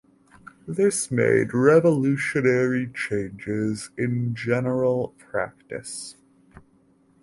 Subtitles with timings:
[0.67, 6.15] This made revolutionary changes in general practice.